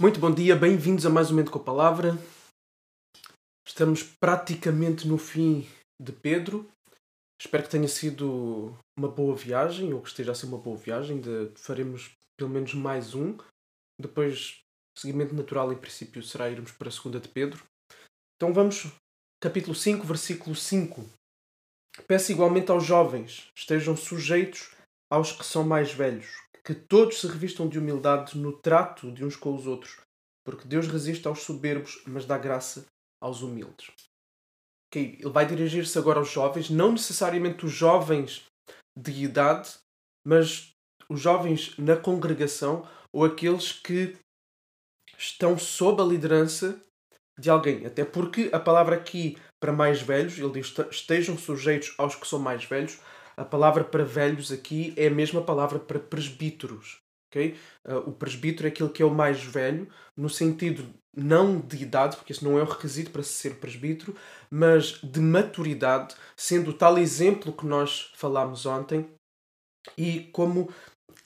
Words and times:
Muito 0.00 0.18
bom 0.18 0.34
dia, 0.34 0.56
bem-vindos 0.56 1.06
a 1.06 1.08
mais 1.08 1.28
um 1.28 1.34
Momento 1.34 1.52
com 1.52 1.60
a 1.60 1.62
Palavra. 1.62 2.18
Estamos 3.64 4.02
praticamente 4.02 5.06
no 5.06 5.16
fim 5.16 5.68
de 6.02 6.10
Pedro. 6.10 6.68
Espero 7.40 7.62
que 7.62 7.70
tenha 7.70 7.86
sido 7.86 8.76
uma 8.98 9.06
boa 9.06 9.36
viagem, 9.36 9.94
ou 9.94 10.02
que 10.02 10.08
esteja 10.08 10.32
a 10.32 10.34
ser 10.34 10.46
uma 10.46 10.58
boa 10.58 10.76
viagem. 10.76 11.20
De, 11.20 11.52
faremos 11.54 12.10
pelo 12.36 12.50
menos 12.50 12.74
mais 12.74 13.14
um. 13.14 13.38
Depois, 13.96 14.58
seguimento 14.98 15.32
natural, 15.32 15.72
em 15.72 15.78
princípio, 15.78 16.24
será 16.24 16.50
irmos 16.50 16.72
para 16.72 16.88
a 16.88 16.92
segunda 16.92 17.20
de 17.20 17.28
Pedro. 17.28 17.62
Então 18.34 18.52
vamos, 18.52 18.92
capítulo 19.40 19.76
5, 19.76 20.04
versículo 20.04 20.56
5. 20.56 21.08
Peço 22.08 22.32
igualmente 22.32 22.72
aos 22.72 22.84
jovens, 22.84 23.46
estejam 23.56 23.96
sujeitos 23.96 24.74
aos 25.08 25.30
que 25.30 25.46
são 25.46 25.62
mais 25.62 25.92
velhos, 25.92 26.43
que 26.64 26.74
todos 26.74 27.20
se 27.20 27.26
revistam 27.26 27.68
de 27.68 27.78
humildade 27.78 28.38
no 28.38 28.52
trato 28.52 29.12
de 29.12 29.24
uns 29.24 29.36
com 29.36 29.54
os 29.54 29.66
outros, 29.66 29.98
porque 30.44 30.66
Deus 30.66 30.88
resiste 30.88 31.28
aos 31.28 31.42
soberbos, 31.42 32.02
mas 32.06 32.24
dá 32.24 32.38
graça 32.38 32.86
aos 33.20 33.42
humildes. 33.42 33.90
Okay. 34.88 35.18
Ele 35.20 35.30
vai 35.30 35.46
dirigir-se 35.46 35.98
agora 35.98 36.20
aos 36.20 36.30
jovens, 36.30 36.70
não 36.70 36.92
necessariamente 36.92 37.66
os 37.66 37.72
jovens 37.72 38.46
de 38.96 39.24
idade, 39.24 39.74
mas 40.26 40.72
os 41.08 41.20
jovens 41.20 41.76
na 41.76 41.96
congregação 41.96 42.88
ou 43.12 43.24
aqueles 43.24 43.72
que 43.72 44.16
estão 45.18 45.58
sob 45.58 46.00
a 46.00 46.04
liderança 46.04 46.80
de 47.38 47.50
alguém. 47.50 47.84
Até 47.84 48.04
porque 48.04 48.50
a 48.52 48.60
palavra 48.60 48.96
aqui 48.96 49.36
para 49.60 49.72
mais 49.72 50.00
velhos, 50.00 50.38
ele 50.38 50.60
diz 50.60 50.74
estejam 50.90 51.36
sujeitos 51.36 51.94
aos 51.98 52.14
que 52.14 52.26
são 52.26 52.38
mais 52.38 52.64
velhos, 52.64 52.98
a 53.36 53.44
palavra 53.44 53.84
para 53.84 54.04
velhos 54.04 54.52
aqui 54.52 54.92
é 54.96 55.06
a 55.06 55.10
mesma 55.10 55.42
palavra 55.42 55.78
para 55.78 55.98
presbíteros. 55.98 56.98
Okay? 57.30 57.56
Uh, 57.84 58.10
o 58.10 58.12
presbítero 58.12 58.68
é 58.68 58.70
aquele 58.70 58.90
que 58.90 59.02
é 59.02 59.06
o 59.06 59.14
mais 59.14 59.42
velho, 59.42 59.88
no 60.16 60.28
sentido 60.28 60.88
não 61.16 61.60
de 61.60 61.82
idade, 61.82 62.16
porque 62.16 62.32
isso 62.32 62.44
não 62.44 62.58
é 62.58 62.62
um 62.62 62.66
requisito 62.66 63.10
para 63.10 63.22
ser 63.22 63.56
presbítero, 63.56 64.14
mas 64.50 65.00
de 65.02 65.20
maturidade, 65.20 66.14
sendo 66.36 66.70
o 66.70 66.74
tal 66.74 66.98
exemplo 66.98 67.52
que 67.52 67.66
nós 67.66 68.12
falámos 68.14 68.66
ontem, 68.66 69.08
e 69.96 70.28
como 70.32 70.72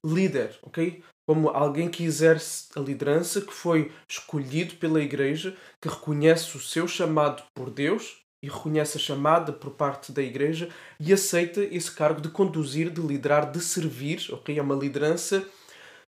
líder, 0.05 0.59
ok? 0.63 1.03
Como 1.27 1.51
alguém 1.51 1.91
que 1.91 2.05
exerce 2.05 2.69
a 2.75 2.81
liderança, 2.81 3.41
que 3.41 3.53
foi 3.53 3.93
escolhido 4.09 4.77
pela 4.77 5.03
igreja, 5.03 5.57
que 5.81 5.89
reconhece 5.89 6.57
o 6.57 6.61
seu 6.61 6.89
chamado 6.89 7.43
por 7.55 7.71
Deus 7.71 8.23
e 8.43 8.49
reconhece 8.49 8.97
a 8.97 9.01
chamada 9.01 9.53
por 9.53 9.73
parte 9.73 10.13
da 10.13 10.23
igreja 10.23 10.73
e 11.01 11.13
aceita 11.13 11.63
esse 11.63 11.91
cargo 11.91 12.21
de 12.21 12.31
conduzir, 12.31 12.91
de 12.91 13.01
liderar, 13.01 13.51
de 13.51 13.61
servir, 13.61 14.29
ok? 14.33 14.57
É 14.57 14.63
uma 14.63 14.75
liderança 14.75 15.47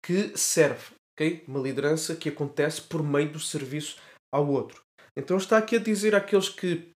que 0.05 0.37
serve, 0.37 0.93
ok? 1.13 1.43
Uma 1.47 1.59
liderança 1.59 2.15
que 2.15 2.29
acontece 2.29 2.81
por 2.81 3.03
meio 3.03 3.31
do 3.31 3.39
serviço 3.39 3.97
ao 4.31 4.47
outro. 4.47 4.81
Então 5.17 5.37
está 5.37 5.57
aqui 5.57 5.75
a 5.75 5.79
dizer 5.79 6.15
àqueles 6.15 6.47
que 6.47 6.91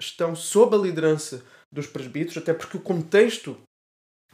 estão 0.00 0.34
sob 0.34 0.76
a 0.76 0.78
liderança 0.78 1.44
dos 1.72 1.86
presbíteros, 1.86 2.36
até 2.36 2.52
porque 2.52 2.76
o 2.76 2.82
contexto 2.82 3.56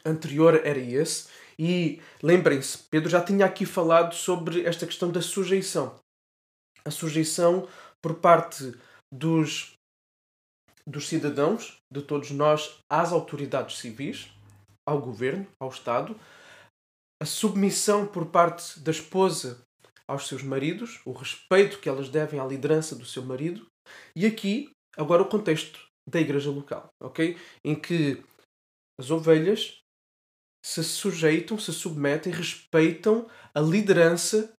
anterior 0.05 0.61
era 0.65 0.79
esse, 0.79 1.29
e 1.59 2.01
lembrem-se, 2.23 2.79
Pedro 2.91 3.11
já 3.11 3.23
tinha 3.23 3.45
aqui 3.45 3.67
falado 3.67 4.15
sobre 4.15 4.65
esta 4.65 4.87
questão 4.87 5.11
da 5.11 5.21
sujeição. 5.21 5.95
A 6.85 6.91
sujeição 6.91 7.69
por 8.03 8.15
parte 8.15 8.75
dos 9.13 9.75
dos 10.91 11.09
cidadãos, 11.09 11.79
de 11.91 12.03
todos 12.03 12.31
nós, 12.33 12.79
às 12.91 13.13
autoridades 13.13 13.79
civis, 13.79 14.29
ao 14.87 15.01
governo, 15.01 15.47
ao 15.61 15.69
Estado, 15.69 16.19
a 17.23 17.25
submissão 17.25 18.07
por 18.07 18.27
parte 18.27 18.81
da 18.81 18.91
esposa 18.91 19.63
aos 20.09 20.27
seus 20.27 20.43
maridos, 20.43 21.01
o 21.05 21.13
respeito 21.13 21.79
que 21.79 21.89
elas 21.89 22.09
devem 22.09 22.41
à 22.41 22.45
liderança 22.45 22.97
do 22.97 23.07
seu 23.07 23.23
marido, 23.23 23.67
e 24.17 24.27
aqui, 24.27 24.71
agora, 24.97 25.23
o 25.23 25.29
contexto 25.29 25.87
da 26.09 26.21
igreja 26.21 26.51
local, 26.51 26.89
ok? 27.01 27.39
Em 27.65 27.79
que 27.79 28.23
as 28.99 29.11
ovelhas 29.11 29.79
se 30.65 30.83
sujeitam, 30.83 31.59
se 31.59 31.73
submetem, 31.73 32.33
respeitam 32.33 33.31
a 33.55 33.61
liderança 33.61 34.53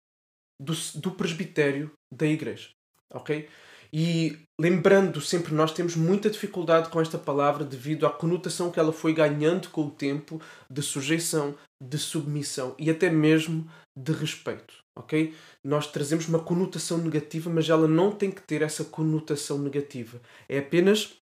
do, 0.61 0.73
do 1.01 1.11
presbitério 1.11 1.91
da 2.13 2.27
igreja, 2.27 2.71
ok? 3.13 3.49
E 3.93 4.39
lembrando 4.61 5.21
sempre, 5.21 5.55
nós 5.55 5.73
temos 5.73 5.97
muita 5.97 6.31
dificuldade 6.31 6.91
com 6.91 7.01
esta 7.01 7.19
palavra 7.19 7.65
devido 7.65 8.07
à 8.07 8.11
conotação 8.11 8.71
que 8.71 8.79
ela 8.79 8.93
foi 8.93 9.13
ganhando 9.13 9.69
com 9.71 9.87
o 9.87 9.91
tempo 9.91 10.41
de 10.71 10.83
sujeição, 10.83 11.57
de 11.83 11.99
submissão 11.99 12.75
e 12.79 12.91
até 12.91 13.11
mesmo 13.11 13.69
de 13.97 14.13
respeito. 14.13 14.75
Ok? 14.97 15.35
Nós 15.65 15.87
trazemos 15.91 16.29
uma 16.29 16.41
conotação 16.41 16.99
negativa, 16.99 17.51
mas 17.51 17.69
ela 17.69 17.89
não 17.89 18.13
tem 18.13 18.31
que 18.31 18.43
ter 18.43 18.63
essa 18.63 18.85
conotação 18.85 19.59
negativa. 19.59 20.21
É 20.49 20.59
apenas 20.59 21.20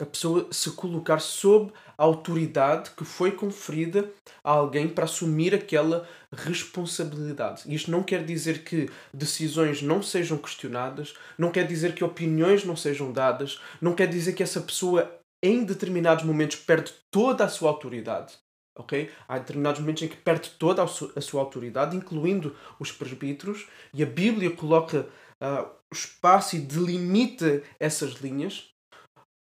a 0.00 0.06
pessoa 0.06 0.48
se 0.50 0.70
colocar 0.70 1.18
sob 1.18 1.72
a 1.98 2.02
autoridade 2.02 2.90
que 2.96 3.04
foi 3.04 3.32
conferida 3.32 4.10
a 4.42 4.50
alguém 4.50 4.88
para 4.88 5.04
assumir 5.04 5.54
aquela 5.54 6.08
responsabilidade. 6.32 7.62
Isto 7.72 7.90
não 7.90 8.02
quer 8.02 8.24
dizer 8.24 8.64
que 8.64 8.88
decisões 9.12 9.82
não 9.82 10.02
sejam 10.02 10.38
questionadas, 10.38 11.14
não 11.38 11.50
quer 11.50 11.66
dizer 11.66 11.94
que 11.94 12.02
opiniões 12.02 12.64
não 12.64 12.76
sejam 12.76 13.12
dadas, 13.12 13.60
não 13.80 13.94
quer 13.94 14.08
dizer 14.08 14.32
que 14.32 14.42
essa 14.42 14.60
pessoa 14.60 15.18
em 15.42 15.64
determinados 15.64 16.24
momentos 16.24 16.56
perde 16.56 16.92
toda 17.10 17.44
a 17.44 17.48
sua 17.48 17.68
autoridade. 17.70 18.34
Okay? 18.78 19.10
Há 19.28 19.38
determinados 19.38 19.80
momentos 19.80 20.02
em 20.02 20.08
que 20.08 20.16
perde 20.16 20.50
toda 20.58 20.82
a 20.82 21.20
sua 21.20 21.40
autoridade, 21.40 21.96
incluindo 21.96 22.56
os 22.80 22.90
presbíteros, 22.90 23.68
e 23.92 24.02
a 24.02 24.06
Bíblia 24.06 24.50
coloca 24.52 25.06
uh, 25.42 25.68
espaço 25.92 26.56
e 26.56 26.60
delimita 26.60 27.62
essas 27.78 28.12
linhas 28.14 28.72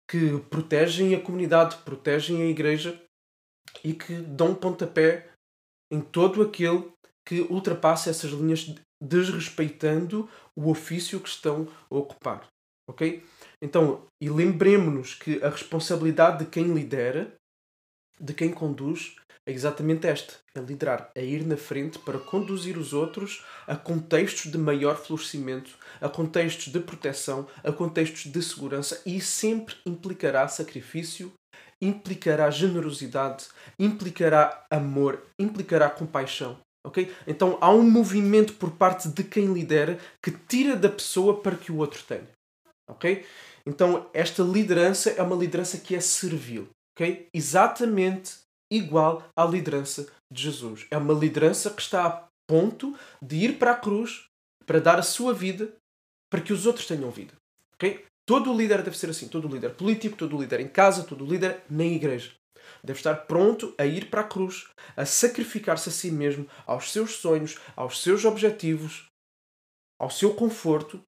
que 0.09 0.39
protegem 0.51 1.15
a 1.15 1.21
comunidade, 1.21 1.77
protegem 1.85 2.43
a 2.43 2.47
igreja 2.47 3.01
e 3.85 3.93
que 3.93 4.15
dão 4.15 4.55
pontapé 4.55 5.31
em 5.93 6.01
todo 6.01 6.43
aquele 6.43 6.91
que 7.27 7.43
ultrapassa 7.43 8.09
essas 8.09 8.31
linhas 8.31 8.75
desrespeitando 9.03 10.29
o 10.57 10.71
ofício 10.71 11.21
que 11.21 11.29
estão 11.29 11.69
a 11.91 11.95
ocupar. 11.95 12.49
Ok? 12.89 13.23
Então, 13.63 14.07
e 14.21 14.31
lembremos-nos 14.31 15.15
que 15.15 15.43
a 15.45 15.51
responsabilidade 15.51 16.45
de 16.45 16.51
quem 16.51 16.73
lidera, 16.73 17.35
de 18.19 18.33
quem 18.33 18.51
conduz, 18.51 19.17
é 19.49 19.51
exatamente 19.51 20.07
esta: 20.07 20.35
é 20.55 20.61
liderar, 20.61 21.11
é 21.15 21.25
ir 21.25 21.45
na 21.47 21.57
frente 21.57 21.99
para 21.99 22.19
conduzir 22.19 22.77
os 22.77 22.93
outros 22.93 23.43
a 23.67 23.75
contextos 23.75 24.53
de 24.53 24.59
maior 24.59 24.97
florescimento, 24.99 25.71
a 26.03 26.09
contextos 26.09 26.71
de 26.71 26.79
proteção, 26.79 27.49
a 27.65 27.73
contextos 27.73 28.31
de 28.31 28.43
segurança 28.43 29.01
e 29.07 29.23
sempre 29.23 29.75
implicará 29.87 30.47
sacrifício, 30.49 31.33
implicará 31.81 32.51
generosidade, 32.51 33.47
implicará 33.79 34.67
amor, 34.71 35.23
implicará 35.39 35.89
compaixão. 35.89 36.59
Okay? 36.87 37.11
Então 37.27 37.57
há 37.63 37.71
um 37.71 37.91
movimento 37.91 38.53
por 38.53 38.73
parte 38.73 39.09
de 39.09 39.25
quem 39.25 39.47
lidera 39.53 39.99
que 40.23 40.31
tira 40.31 40.77
da 40.77 40.91
pessoa 40.91 41.41
para 41.41 41.57
que 41.57 41.73
o 41.73 41.79
outro 41.79 42.03
tenha. 42.03 42.29
Okay? 42.87 43.25
Então 43.65 44.11
esta 44.13 44.43
liderança 44.43 45.09
é 45.11 45.23
uma 45.23 45.37
liderança 45.37 45.79
que 45.79 45.95
é 45.95 46.01
servil. 46.01 46.69
Okay? 46.95 47.29
Exatamente 47.33 48.48
igual 48.71 49.29
à 49.37 49.45
liderança 49.45 50.09
de 50.31 50.43
Jesus. 50.43 50.87
É 50.91 50.97
uma 50.97 51.15
liderança 51.15 51.71
que 51.71 51.83
está 51.83 52.07
a 52.07 52.29
ponto 52.47 52.97
de 53.23 53.37
ir 53.37 53.59
para 53.59 53.73
a 53.73 53.77
cruz 53.77 54.25
para 54.67 54.81
dar 54.81 54.99
a 54.99 55.03
sua 55.03 55.33
vida 55.33 55.73
para 56.31 56.41
que 56.41 56.53
os 56.53 56.67
outros 56.67 56.87
tenham 56.87 57.11
vida. 57.11 57.35
Okay? 57.75 58.05
Todo 58.27 58.55
líder 58.55 58.83
deve 58.83 58.99
ser 58.99 59.11
assim. 59.11 59.29
Todo 59.29 59.49
líder 59.49 59.75
político, 59.75 60.17
todo 60.17 60.39
líder 60.39 60.61
em 60.61 60.69
casa, 60.69 61.05
todo 61.05 61.25
líder 61.25 61.63
na 61.71 61.85
igreja. 61.85 62.33
Deve 62.85 62.99
estar 62.99 63.15
pronto 63.27 63.75
a 63.79 63.87
ir 63.87 64.11
para 64.11 64.21
a 64.21 64.25
cruz, 64.25 64.69
a 64.95 65.07
sacrificar-se 65.07 65.89
a 65.89 65.93
si 65.93 66.11
mesmo, 66.11 66.47
aos 66.67 66.93
seus 66.93 67.13
sonhos, 67.13 67.59
aos 67.75 68.03
seus 68.03 68.27
objetivos, 68.27 69.07
ao 69.99 70.11
seu 70.11 70.35
conforto, 70.35 71.01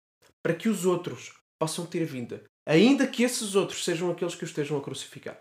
para 0.43 0.55
que 0.55 0.69
os 0.69 0.87
outros 0.87 1.35
possam 1.61 1.85
ter 1.85 2.07
vida. 2.07 2.43
Ainda 2.67 3.07
que 3.07 3.23
esses 3.23 3.55
outros 3.55 3.85
sejam 3.85 4.11
aqueles 4.11 4.35
que 4.35 4.45
o 4.45 4.47
estejam 4.47 4.79
a 4.79 4.83
crucificar. 4.83 5.39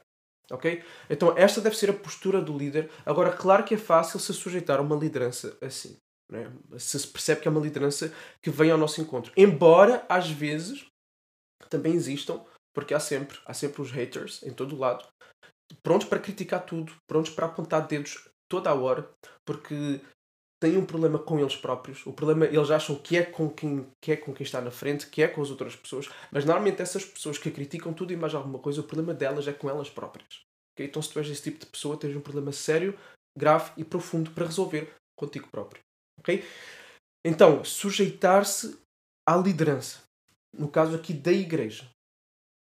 Ok? 0.52 0.84
Então 1.10 1.34
esta 1.38 1.62
deve 1.62 1.78
ser 1.78 1.90
a 1.90 1.94
postura 1.94 2.42
do 2.42 2.58
líder. 2.58 2.90
Agora, 3.06 3.32
claro 3.32 3.64
que 3.64 3.76
é 3.76 3.78
fácil 3.78 4.20
se 4.20 4.34
sujeitar 4.34 4.80
a 4.80 4.82
uma 4.82 4.96
liderança 4.96 5.58
assim. 5.62 5.98
Né? 6.32 6.52
Se 6.78 7.00
se 7.00 7.08
percebe 7.08 7.42
que 7.42 7.48
é 7.48 7.52
uma 7.52 7.62
liderança 7.62 8.14
que 8.42 8.50
vem 8.50 8.72
ao 8.72 8.78
nosso 8.78 9.02
encontro. 9.02 9.34
Embora, 9.36 10.06
às 10.08 10.30
vezes, 10.30 10.86
também 11.70 11.94
existam, 11.94 12.44
porque 12.74 12.94
há 12.94 13.00
sempre, 13.00 13.38
há 13.46 13.54
sempre 13.54 13.82
os 13.82 13.92
haters 13.92 14.44
em 14.44 14.54
todo 14.54 14.76
o 14.76 14.80
lado, 14.80 15.08
prontos 15.84 16.08
para 16.08 16.20
criticar 16.20 16.66
tudo, 16.66 16.96
prontos 17.08 17.32
para 17.32 17.48
apontar 17.48 17.88
dedos 17.88 18.30
toda 18.50 18.70
a 18.70 18.76
hora, 18.76 19.10
porque 19.46 20.02
têm 20.60 20.78
um 20.78 20.86
problema 20.86 21.18
com 21.18 21.40
eles 21.40 21.56
próprios. 21.56 22.06
O 22.06 22.14
problema, 22.14 22.46
eles 22.46 22.70
acham 22.70 22.96
que 22.96 23.18
é 23.18 23.24
com 23.24 23.50
quem, 23.50 23.88
que 24.02 24.12
é 24.12 24.18
com 24.18 24.34
quem 24.34 24.44
está 24.44 24.60
na 24.60 24.72
frente, 24.72 25.08
que 25.08 25.22
é 25.22 25.28
com 25.28 25.42
as 25.42 25.50
outras 25.50 25.76
pessoas, 25.76 26.10
mas 26.32 26.46
normalmente 26.46 26.82
essas 26.82 27.06
pessoas 27.06 27.38
que 27.38 27.50
criticam 27.50 27.94
tudo 27.94 28.12
e 28.12 28.18
mais 28.18 28.36
alguma 28.36 28.60
coisa, 28.60 28.82
o 28.82 28.84
problema 28.84 29.14
delas 29.14 29.48
é 29.48 29.54
com 29.54 29.70
elas 29.70 29.90
próprias. 29.90 30.42
Okay? 30.74 30.88
Então, 30.88 31.02
se 31.02 31.12
tu 31.12 31.20
és 31.20 31.30
esse 31.30 31.44
tipo 31.44 31.60
de 31.60 31.66
pessoa, 31.66 31.98
tens 31.98 32.16
um 32.16 32.22
problema 32.22 32.52
sério, 32.52 32.98
grave 33.38 33.72
e 33.78 33.84
profundo 33.84 34.32
para 34.32 34.46
resolver 34.46 34.94
contigo 35.16 35.48
próprio. 35.50 35.82
Okay? 36.20 36.44
Então, 37.26 37.64
sujeitar-se 37.64 38.78
à 39.28 39.36
liderança. 39.36 40.04
No 40.54 40.70
caso 40.70 40.96
aqui 40.96 41.14
da 41.14 41.32
igreja. 41.32 41.90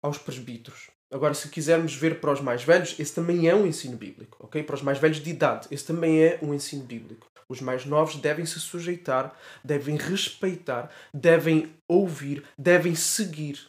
Aos 0.05 0.19
presbíteros. 0.19 0.91
Agora, 1.13 1.35
se 1.35 1.51
quisermos 1.51 1.95
ver 1.95 2.21
para 2.21 2.33
os 2.33 2.41
mais 2.41 2.65
velhos, 2.65 2.99
esse 2.99 3.15
também 3.15 3.47
é 3.47 3.55
um 3.55 3.67
ensino 3.67 3.99
bíblico, 3.99 4.39
ok? 4.41 4.63
Para 4.63 4.77
os 4.77 4.81
mais 4.81 4.99
velhos 4.99 5.19
de 5.19 5.29
idade, 5.29 5.69
esse 5.71 5.85
também 5.85 6.23
é 6.25 6.39
um 6.43 6.55
ensino 6.55 6.85
bíblico. 6.85 7.31
Os 7.47 7.61
mais 7.61 7.85
novos 7.85 8.17
devem 8.17 8.47
se 8.47 8.59
sujeitar, 8.59 9.39
devem 9.63 9.99
respeitar, 9.99 10.91
devem 11.13 11.71
ouvir, 11.87 12.43
devem 12.59 12.95
seguir 12.95 13.61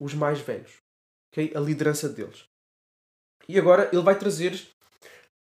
os 0.00 0.12
mais 0.12 0.40
velhos, 0.40 0.72
ok? 1.32 1.52
A 1.54 1.60
liderança 1.60 2.08
deles. 2.08 2.42
E 3.48 3.56
agora 3.60 3.88
ele 3.92 4.02
vai 4.02 4.18
trazer 4.18 4.60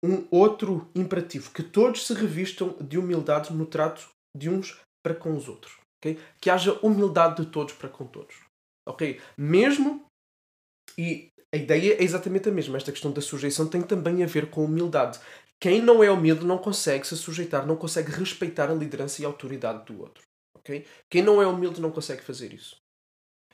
um 0.02 0.26
outro 0.32 0.90
imperativo: 0.96 1.52
que 1.52 1.62
todos 1.62 2.08
se 2.08 2.14
revistam 2.14 2.78
de 2.80 2.98
humildade 2.98 3.52
no 3.52 3.66
trato 3.66 4.10
de 4.34 4.50
uns 4.50 4.80
para 5.04 5.14
com 5.14 5.36
os 5.36 5.50
outros, 5.50 5.78
ok? 5.98 6.18
Que 6.40 6.50
haja 6.50 6.80
humildade 6.82 7.44
de 7.44 7.52
todos 7.52 7.74
para 7.74 7.90
com 7.90 8.06
todos, 8.06 8.36
ok? 8.88 9.20
Mesmo 9.38 10.01
e 11.02 11.32
a 11.52 11.58
ideia 11.58 11.96
é 11.96 12.04
exatamente 12.04 12.48
a 12.48 12.52
mesma. 12.52 12.78
Esta 12.78 12.92
questão 12.92 13.12
da 13.12 13.22
sujeição 13.22 13.68
tem 13.68 13.82
também 13.82 14.24
a 14.24 14.28
ver 14.28 14.52
com 14.52 14.64
humildade. 14.64 15.20
Quem 15.60 15.82
não 15.82 16.04
é 16.04 16.12
humilde 16.12 16.46
não 16.46 16.60
consegue 16.60 17.08
se 17.08 17.18
sujeitar, 17.18 17.66
não 17.66 17.76
consegue 17.76 18.12
respeitar 18.12 18.70
a 18.70 18.76
liderança 18.76 19.20
e 19.20 19.26
a 19.26 19.28
autoridade 19.28 19.84
do 19.86 20.00
outro. 20.00 20.24
Okay? 20.60 20.86
Quem 21.10 21.24
não 21.24 21.42
é 21.42 21.48
humilde 21.48 21.82
não 21.82 21.92
consegue 21.92 22.22
fazer 22.22 22.54
isso. 22.54 22.78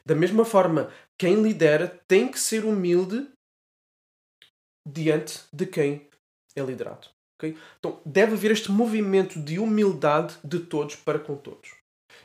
Da 0.05 0.13
mesma 0.13 0.43
forma, 0.43 0.91
quem 1.17 1.41
lidera 1.41 2.01
tem 2.05 2.29
que 2.29 2.39
ser 2.39 2.65
humilde 2.65 3.29
diante 4.85 5.43
de 5.53 5.65
quem 5.65 6.09
é 6.53 6.61
liderado. 6.61 7.07
Okay? 7.39 7.57
Então, 7.79 8.01
deve 8.05 8.33
haver 8.33 8.51
este 8.51 8.71
movimento 8.71 9.39
de 9.39 9.57
humildade 9.57 10.37
de 10.43 10.59
todos 10.59 10.97
para 10.97 11.19
com 11.19 11.37
todos. 11.37 11.75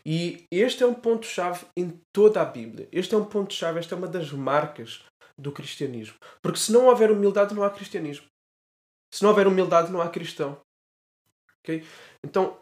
E 0.05 0.47
este 0.51 0.83
é 0.83 0.87
um 0.87 0.95
ponto-chave 0.95 1.65
em 1.77 2.01
toda 2.13 2.43
a 2.43 2.45
Bíblia. 2.45 2.89
Este 2.91 3.15
é 3.15 3.19
um 3.19 3.25
ponto-chave, 3.25 3.79
esta 3.79 3.95
é 3.95 3.99
uma 3.99 4.09
das 4.09 4.33
marcas 4.33 5.05
do 5.39 5.53
cristianismo. 5.53 6.17
Porque 6.41 6.59
se 6.59 6.73
não 6.73 6.87
houver 6.87 7.11
humildade, 7.11 7.55
não 7.55 7.63
há 7.63 7.71
cristianismo. 7.71 8.27
Se 9.13 9.23
não 9.23 9.31
houver 9.31 9.47
humildade, 9.47 9.93
não 9.93 10.01
há 10.01 10.09
cristão. 10.09 10.61
Okay? 11.61 11.85
Então, 12.25 12.59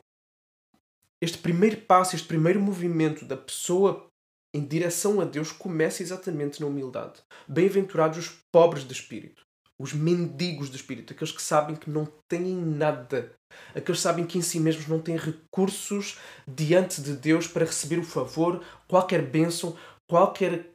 este 1.22 1.38
primeiro 1.38 1.76
passo, 1.82 2.17
este 2.17 2.26
primeiro 2.26 2.61
movimento 2.61 3.25
da 3.25 3.37
pessoa 3.37 4.06
em 4.55 4.64
direção 4.64 5.20
a 5.20 5.25
Deus 5.25 5.52
começa 5.52 6.02
exatamente 6.02 6.61
na 6.61 6.67
humildade. 6.67 7.22
Bem-aventurados 7.46 8.19
os 8.19 8.28
pobres 8.52 8.84
de 8.84 8.93
espírito, 8.93 9.43
os 9.78 9.93
mendigos 9.93 10.70
de 10.70 10.76
espírito, 10.76 11.12
aqueles 11.12 11.32
que 11.32 11.43
sabem 11.43 11.76
que 11.76 11.88
não 11.88 12.06
têm 12.28 12.56
nada, 12.56 13.32
aqueles 13.75 13.99
que 13.99 14.02
sabem 14.02 14.26
que 14.26 14.38
em 14.38 14.43
si 14.43 14.58
mesmos 14.58 14.88
não 14.88 15.00
têm 15.00 15.16
recursos 15.16 16.19
diante 16.49 17.00
de 17.00 17.12
Deus 17.14 17.46
para 17.46 17.64
receber 17.64 17.99
o 17.99 18.05
favor, 18.05 18.64
qualquer 18.88 19.23
bênção, 19.23 19.76
qualquer 20.08 20.69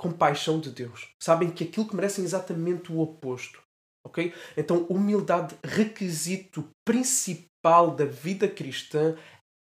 compaixão 0.00 0.58
de 0.58 0.70
Deus. 0.70 1.08
Sabem 1.22 1.50
que 1.50 1.64
aquilo 1.64 1.86
que 1.86 1.94
merecem 1.94 2.24
é 2.24 2.26
exatamente 2.26 2.90
o 2.90 3.00
oposto. 3.00 3.62
Ok? 4.06 4.32
Então, 4.56 4.86
humildade, 4.88 5.54
requisito 5.62 6.66
principal 6.86 7.94
da 7.94 8.06
vida 8.06 8.48
cristã 8.48 9.14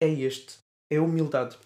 é 0.00 0.08
este: 0.08 0.58
é 0.90 0.98
a 0.98 1.02
humildade. 1.02 1.58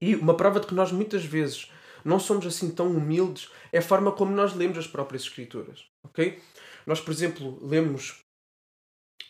E 0.00 0.16
uma 0.16 0.36
prova 0.36 0.58
de 0.58 0.66
que 0.66 0.74
nós 0.74 0.90
muitas 0.90 1.24
vezes 1.24 1.70
não 2.04 2.18
somos 2.18 2.46
assim 2.46 2.70
tão 2.70 2.90
humildes 2.90 3.50
é 3.72 3.78
a 3.78 3.82
forma 3.82 4.10
como 4.10 4.34
nós 4.34 4.54
lemos 4.54 4.78
as 4.78 4.86
próprias 4.86 5.22
Escrituras. 5.22 5.86
Ok? 6.04 6.40
Nós, 6.84 7.00
por 7.00 7.12
exemplo, 7.12 7.58
lemos 7.64 8.20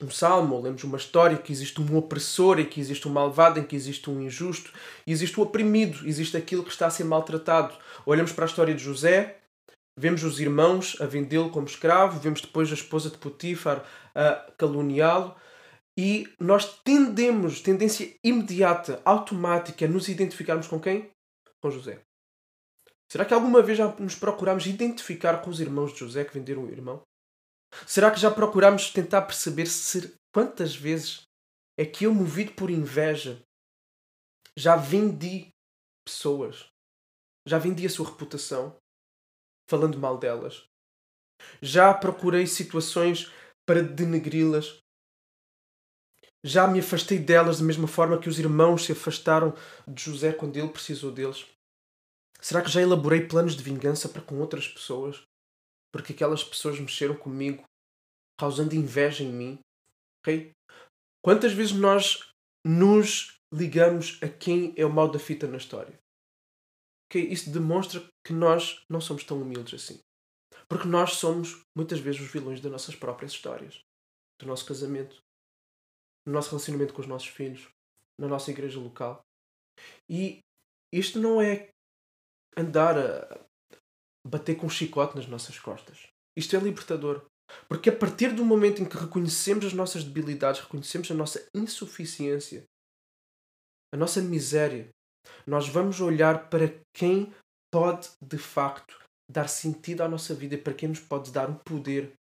um 0.01 0.11
salmo, 0.11 0.55
ou 0.55 0.63
lemos 0.63 0.85
uma 0.85 0.97
história 0.97 1.37
que 1.37 1.53
existe 1.53 1.81
um 1.81 1.97
opressor, 1.97 2.59
e 2.59 2.67
que 2.67 2.81
existe 2.81 3.09
um 3.09 3.11
malvado, 3.11 3.59
em 3.59 3.65
que 3.65 3.77
existe 3.77 4.09
um 4.09 4.21
injusto, 4.21 4.73
e 5.07 5.13
existe 5.13 5.39
o 5.39 5.43
oprimido, 5.43 6.07
existe 6.07 6.37
aquilo 6.37 6.63
que 6.63 6.71
está 6.71 6.87
a 6.87 6.91
ser 6.91 7.05
maltratado. 7.05 7.75
Olhamos 8.07 8.33
para 8.33 8.45
a 8.45 8.47
história 8.49 8.75
de 8.75 8.83
José, 8.83 9.39
vemos 9.97 10.23
os 10.23 10.39
irmãos 10.41 10.97
a 11.01 11.07
vendê-lo 11.07 11.51
como 11.51 11.67
escravo, 11.67 12.21
vemos 12.21 12.41
depois 12.41 12.71
a 12.71 12.75
esposa 12.75 13.11
de 13.11 13.19
Potifar 13.19 13.85
a 14.15 14.53
caluniá-lo, 14.57 15.35
e 15.97 16.33
nós 16.39 16.81
tendemos, 16.85 17.61
tendência 17.61 18.15
imediata, 18.23 19.03
automática, 19.05 19.85
a 19.85 19.89
nos 19.89 20.09
identificarmos 20.09 20.69
com 20.69 20.79
quem? 20.79 21.11
Com 21.61 21.71
José. 21.73 22.01
Será 23.11 23.25
que 23.25 23.35
alguma 23.35 23.63
vez 23.63 23.79
já 23.79 23.89
nos 23.99 24.15
procuramos 24.15 24.67
identificar 24.67 25.43
com 25.43 25.51
os 25.51 25.61
irmãos 25.61 25.93
de 25.93 25.99
José 25.99 26.25
que 26.25 26.35
venderam 26.35 26.65
o 26.65 26.71
irmão? 26.71 27.03
Será 27.87 28.11
que 28.11 28.21
já 28.21 28.31
procuramos 28.31 28.91
tentar 28.91 29.23
perceber 29.23 29.67
se 29.67 30.15
quantas 30.35 30.75
vezes 30.75 31.23
é 31.79 31.85
que 31.85 32.05
eu, 32.05 32.15
movido 32.15 32.53
por 32.55 32.71
inveja, 32.71 33.43
já 34.57 34.77
vendi 34.77 35.49
pessoas, 36.05 36.69
já 37.47 37.59
vendi 37.59 37.87
a 37.87 37.91
sua 37.91 38.11
reputação, 38.11 38.77
falando 39.69 39.99
mal 39.99 40.19
delas? 40.19 40.65
Já 41.63 41.95
procurei 41.95 42.47
situações 42.47 43.31
para 43.65 43.83
denegri-las? 43.83 44.81
Já 46.45 46.67
me 46.67 46.81
afastei 46.81 47.19
delas 47.19 47.59
da 47.59 47.65
mesma 47.65 47.87
forma 47.87 48.19
que 48.19 48.29
os 48.29 48.39
irmãos 48.39 48.85
se 48.85 48.93
afastaram 48.93 49.55
de 49.87 50.03
José 50.03 50.33
quando 50.33 50.57
ele 50.57 50.69
precisou 50.69 51.13
deles? 51.13 51.47
Será 52.41 52.63
que 52.63 52.71
já 52.71 52.81
elaborei 52.81 53.27
planos 53.27 53.55
de 53.55 53.63
vingança 53.63 54.09
para 54.09 54.23
com 54.23 54.41
outras 54.41 54.67
pessoas? 54.67 55.28
Porque 55.93 56.13
aquelas 56.13 56.45
pessoas 56.45 56.79
mexeram 56.79 57.17
comigo, 57.17 57.65
causando 58.39 58.75
inveja 58.75 59.25
em 59.25 59.33
mim. 59.33 59.59
Ok? 60.21 60.53
Quantas 61.23 61.53
vezes 61.53 61.73
nós 61.73 62.33
nos 62.65 63.39
ligamos 63.53 64.19
a 64.23 64.29
quem 64.29 64.75
é 64.77 64.85
o 64.85 64.93
mal 64.93 65.11
da 65.11 65.19
fita 65.19 65.47
na 65.47 65.57
história? 65.57 65.99
Isso 67.15 67.51
demonstra 67.51 68.07
que 68.25 68.33
nós 68.33 68.85
não 68.89 69.01
somos 69.01 69.25
tão 69.25 69.41
humildes 69.41 69.83
assim. 69.83 70.01
Porque 70.69 70.87
nós 70.87 71.15
somos, 71.15 71.63
muitas 71.75 71.99
vezes, 71.99 72.21
os 72.21 72.31
vilões 72.31 72.61
das 72.61 72.71
nossas 72.71 72.95
próprias 72.95 73.33
histórias. 73.33 73.81
Do 74.39 74.47
nosso 74.47 74.67
casamento, 74.67 75.21
no 76.27 76.33
nosso 76.35 76.51
relacionamento 76.51 76.93
com 76.93 77.01
os 77.01 77.09
nossos 77.09 77.29
filhos, 77.29 77.67
na 78.21 78.29
nossa 78.29 78.51
igreja 78.51 78.79
local. 78.79 79.21
E 80.09 80.41
isto 80.93 81.19
não 81.19 81.41
é 81.41 81.71
andar 82.57 82.99
a, 82.99 83.48
bater 84.27 84.57
com 84.57 84.67
um 84.67 84.71
chicote 84.71 85.17
nas 85.17 85.27
nossas 85.27 85.59
costas. 85.59 86.07
Isto 86.37 86.57
é 86.57 86.61
libertador. 86.61 87.25
Porque 87.69 87.89
a 87.89 87.97
partir 87.97 88.35
do 88.35 88.45
momento 88.45 88.83
em 88.83 88.85
que 88.85 88.97
reconhecemos 88.97 89.65
as 89.65 89.73
nossas 89.73 90.05
debilidades, 90.05 90.61
reconhecemos 90.61 91.11
a 91.11 91.15
nossa 91.15 91.49
insuficiência, 91.55 92.65
a 93.93 93.97
nossa 93.97 94.21
miséria, 94.21 94.91
nós 95.47 95.69
vamos 95.69 96.01
olhar 96.01 96.51
para 96.51 96.79
quem 96.95 97.33
pode 97.73 98.11
de 98.23 98.39
facto 98.39 99.03
dar 99.31 99.49
sentido 99.49 100.03
à 100.03 100.09
nossa 100.09 100.35
vida 100.35 100.55
e 100.55 100.59
para 100.59 100.75
quem 100.75 100.91
nos 100.91 101.01
pode 101.01 101.31
dar 101.33 101.51
o 101.51 101.61
poder 101.65 102.13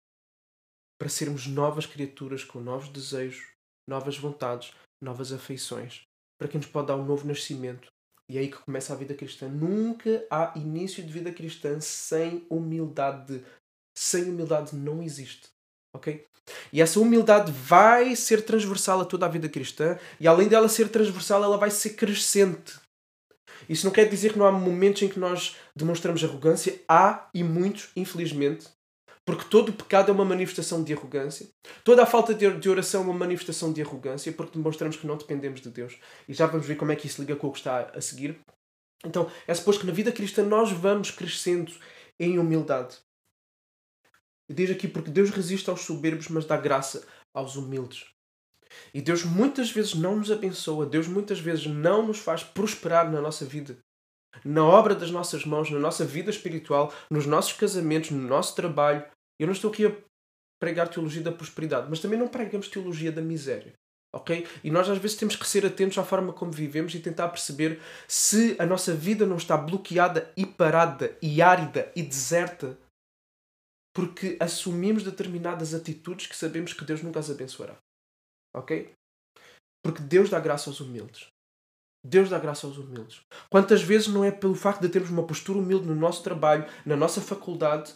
para 1.00 1.10
sermos 1.10 1.46
novas 1.46 1.86
criaturas 1.86 2.44
com 2.44 2.60
novos 2.60 2.90
desejos, 2.90 3.52
novas 3.88 4.18
vontades, 4.18 4.74
novas 5.02 5.32
afeições, 5.32 6.02
para 6.40 6.48
quem 6.48 6.60
nos 6.60 6.70
pode 6.70 6.88
dar 6.88 6.96
um 6.96 7.06
novo 7.06 7.28
nascimento, 7.28 7.88
e 8.30 8.38
é 8.38 8.42
aí 8.42 8.50
que 8.50 8.58
começa 8.58 8.94
a 8.94 8.96
vida 8.96 9.14
cristã. 9.14 9.48
Nunca 9.48 10.26
há 10.30 10.54
início 10.56 11.04
de 11.04 11.12
vida 11.12 11.32
cristã 11.32 11.80
sem 11.80 12.46
humildade. 12.50 13.44
Sem 13.98 14.26
humildade 14.26 14.76
não 14.76 15.02
existe. 15.02 15.48
Ok? 15.96 16.26
E 16.72 16.82
essa 16.82 17.00
humildade 17.00 17.52
vai 17.52 18.16
ser 18.16 18.44
transversal 18.44 19.02
a 19.02 19.06
toda 19.06 19.26
a 19.26 19.30
vida 19.30 19.50
cristã, 19.50 19.98
e 20.20 20.28
além 20.28 20.48
dela 20.48 20.70
ser 20.70 20.90
transversal, 20.90 21.44
ela 21.44 21.58
vai 21.58 21.70
ser 21.70 21.92
crescente. 21.92 22.80
Isso 23.68 23.86
não 23.86 23.92
quer 23.92 24.08
dizer 24.08 24.34
que 24.34 24.40
não 24.40 24.46
há 24.46 24.52
momentos 24.52 25.02
em 25.02 25.10
que 25.10 25.20
nós 25.20 25.58
demonstramos 25.76 26.24
arrogância. 26.24 26.82
Há, 26.88 27.30
e 27.34 27.44
muitos, 27.44 27.90
infelizmente, 27.96 28.68
porque 29.28 29.44
todo 29.44 29.74
pecado 29.74 30.10
é 30.10 30.14
uma 30.14 30.24
manifestação 30.24 30.82
de 30.82 30.94
arrogância. 30.94 31.50
Toda 31.84 32.02
a 32.02 32.06
falta 32.06 32.34
de 32.34 32.70
oração 32.70 33.02
é 33.02 33.04
uma 33.04 33.14
manifestação 33.14 33.74
de 33.74 33.82
arrogância, 33.82 34.32
porque 34.32 34.58
demonstramos 34.58 34.96
que 34.96 35.06
não 35.06 35.18
dependemos 35.18 35.60
de 35.60 35.70
Deus. 35.70 36.00
E 36.30 36.34
já 36.34 36.48
vamos 36.48 36.66
ver 36.66 36.78
como 36.78 36.94
é 36.94 36.96
que 36.96 37.08
isso 37.08 37.20
liga 37.20 37.36
com 37.36 37.48
o 37.48 37.52
que 37.52 37.58
está 37.58 37.92
a 37.94 38.00
seguir. 38.00 38.40
Então, 39.04 39.30
é 39.46 39.54
suposto 39.54 39.82
que 39.82 39.88
na 39.88 39.92
vida 39.92 40.14
cristã 40.14 40.44
nós 40.44 40.72
vamos 40.72 41.12
crescendo 41.12 41.74
em 42.18 42.40
humildade. 42.40 43.00
Diz 44.50 44.72
aqui 44.72 44.88
porque 44.88 45.12
Deus 45.12 45.30
resiste 45.30 45.70
aos 45.70 45.82
soberbos, 45.82 46.30
mas 46.30 46.46
dá 46.46 46.56
graça 46.56 47.06
aos 47.34 47.58
humildes. 47.58 48.06
E 48.94 49.02
Deus 49.02 49.26
muitas 49.26 49.70
vezes 49.70 49.94
não 49.94 50.16
nos 50.16 50.32
abençoa, 50.32 50.86
Deus 50.86 51.06
muitas 51.06 51.42
vezes 51.42 51.66
não 51.66 52.08
nos 52.08 52.20
faz 52.20 52.46
prosperar 52.46 53.12
na 53.12 53.20
nossa 53.20 53.44
vida 53.44 53.78
na 54.44 54.64
obra 54.64 54.96
das 54.96 55.12
nossas 55.12 55.46
mãos, 55.46 55.70
na 55.70 55.80
nossa 55.80 56.06
vida 56.06 56.30
espiritual, 56.30 56.94
nos 57.10 57.26
nossos 57.26 57.54
casamentos, 57.54 58.12
no 58.12 58.28
nosso 58.28 58.56
trabalho, 58.56 59.06
eu 59.40 59.48
não 59.48 59.54
estou 59.54 59.72
aqui 59.72 59.86
a 59.86 59.96
pregar 60.60 60.88
teologia 60.88 61.22
da 61.22 61.32
prosperidade, 61.32 61.88
mas 61.90 62.00
também 62.00 62.18
não 62.18 62.28
pregamos 62.28 62.68
teologia 62.68 63.12
da 63.12 63.22
miséria. 63.22 63.74
Ok? 64.14 64.48
E 64.64 64.72
nós 64.72 64.90
às 64.90 64.98
vezes 64.98 65.18
temos 65.18 65.36
que 65.36 65.48
ser 65.48 65.66
atentos 65.66 65.98
à 65.98 66.04
forma 66.04 66.34
como 66.34 66.52
vivemos 66.52 66.96
e 66.96 67.00
tentar 67.00 67.28
perceber 67.30 67.80
se 68.08 68.56
a 68.58 68.66
nossa 68.66 68.94
vida 68.94 69.26
não 69.26 69.38
está 69.38 69.58
bloqueada 69.58 70.32
e 70.36 70.46
parada 70.46 71.16
e 71.22 71.42
árida 71.42 71.92
e 71.96 72.02
deserta 72.02 72.78
porque 73.94 74.38
assumimos 74.40 75.04
determinadas 75.04 75.74
atitudes 75.74 76.28
que 76.28 76.36
sabemos 76.36 76.72
que 76.72 76.86
Deus 76.86 77.02
nunca 77.02 77.20
as 77.20 77.30
abençoará. 77.30 77.76
Ok? 78.56 78.94
Porque 79.84 80.02
Deus 80.02 80.30
dá 80.30 80.40
graça 80.40 80.70
aos 80.70 80.80
humildes. 80.80 81.28
Deus 82.06 82.30
dá 82.30 82.40
graça 82.40 82.66
aos 82.66 82.78
humildes. 82.78 83.22
Quantas 83.50 83.82
vezes 83.82 84.08
não 84.08 84.24
é 84.24 84.32
pelo 84.32 84.56
facto 84.56 84.82
de 84.82 84.90
termos 84.90 85.10
uma 85.10 85.26
postura 85.26 85.60
humilde 85.60 85.88
no 85.88 85.96
nosso 85.96 86.24
trabalho, 86.24 86.66
na 86.86 86.96
nossa 86.96 87.20
faculdade, 87.20 87.96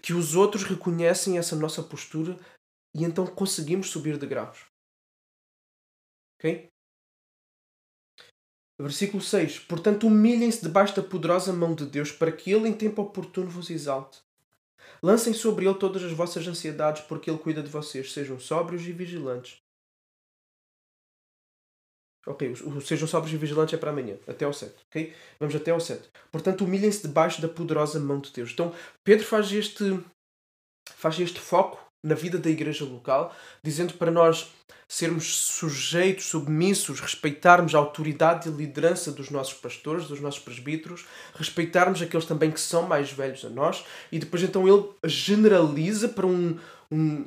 que 0.00 0.12
os 0.12 0.34
outros 0.34 0.64
reconhecem 0.64 1.38
essa 1.38 1.56
nossa 1.56 1.82
postura 1.82 2.38
e 2.94 3.04
então 3.04 3.26
conseguimos 3.26 3.90
subir 3.90 4.18
de 4.18 4.26
graus. 4.26 4.66
Ok? 6.38 6.68
Versículo 8.80 9.22
6: 9.22 9.60
Portanto, 9.60 10.06
humilhem-se 10.06 10.62
debaixo 10.62 10.96
da 10.96 11.02
poderosa 11.02 11.52
mão 11.52 11.74
de 11.74 11.86
Deus, 11.86 12.10
para 12.10 12.32
que 12.32 12.50
Ele, 12.50 12.68
em 12.68 12.72
tempo 12.72 13.02
oportuno, 13.02 13.48
vos 13.48 13.70
exalte. 13.70 14.20
Lancem 15.00 15.32
sobre 15.32 15.66
Ele 15.66 15.78
todas 15.78 16.02
as 16.02 16.12
vossas 16.12 16.46
ansiedades, 16.46 17.02
porque 17.02 17.30
Ele 17.30 17.38
cuida 17.38 17.62
de 17.62 17.70
vocês. 17.70 18.12
Sejam 18.12 18.40
sóbrios 18.40 18.82
e 18.82 18.92
vigilantes. 18.92 19.61
Ok, 22.26 22.54
sejam 22.84 23.08
sóbrios 23.08 23.34
e 23.34 23.36
vigilantes 23.36 23.74
é 23.74 23.76
para 23.76 23.90
amanhã, 23.90 24.16
até 24.28 24.44
ao 24.44 24.52
7. 24.52 24.74
Ok? 24.88 25.12
Vamos 25.40 25.54
até 25.56 25.72
ao 25.72 25.80
7. 25.80 26.08
Portanto, 26.30 26.64
humilhem-se 26.64 27.02
debaixo 27.02 27.42
da 27.42 27.48
poderosa 27.48 27.98
mão 27.98 28.20
de 28.20 28.30
Deus. 28.30 28.50
Então, 28.52 28.72
Pedro 29.02 29.26
faz 29.26 29.50
este, 29.52 29.98
faz 30.94 31.18
este 31.18 31.40
foco 31.40 31.80
na 32.04 32.14
vida 32.14 32.38
da 32.38 32.50
igreja 32.50 32.84
local, 32.84 33.34
dizendo 33.62 33.94
para 33.94 34.10
nós 34.10 34.52
sermos 34.92 35.34
sujeitos, 35.34 36.26
submissos, 36.26 37.00
respeitarmos 37.00 37.74
a 37.74 37.78
autoridade 37.78 38.48
e 38.48 38.52
liderança 38.52 39.10
dos 39.10 39.30
nossos 39.30 39.54
pastores, 39.54 40.06
dos 40.06 40.20
nossos 40.20 40.40
presbíteros, 40.40 41.06
respeitarmos 41.34 42.02
aqueles 42.02 42.26
também 42.26 42.50
que 42.50 42.60
são 42.60 42.82
mais 42.82 43.10
velhos 43.10 43.42
a 43.44 43.48
nós, 43.48 43.84
e 44.12 44.18
depois 44.18 44.42
então 44.42 44.68
ele 44.68 44.86
generaliza 45.04 46.10
para 46.10 46.26
um, 46.26 46.58
um 46.90 47.26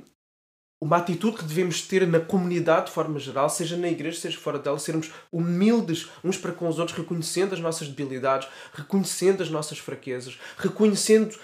uma 0.85 0.97
atitude 0.97 1.37
que 1.37 1.43
devemos 1.43 1.81
ter 1.81 2.05
na 2.05 2.19
comunidade 2.19 2.87
de 2.87 2.91
forma 2.91 3.17
geral, 3.17 3.49
seja 3.49 3.75
na 3.75 3.89
igreja, 3.89 4.19
seja 4.19 4.37
fora 4.37 4.59
dela, 4.59 4.77
sermos 4.77 5.11
humildes 5.31 6.07
uns 6.23 6.37
para 6.37 6.51
com 6.51 6.67
os 6.67 6.77
outros, 6.77 6.95
reconhecendo 6.95 7.53
as 7.53 7.59
nossas 7.59 7.87
debilidades, 7.87 8.47
reconhecendo 8.71 9.41
as 9.41 9.49
nossas 9.49 9.79
fraquezas, 9.79 10.37
reconhecendo 10.57 11.35